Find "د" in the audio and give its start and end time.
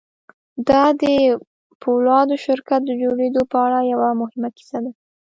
1.01-1.03, 2.85-2.91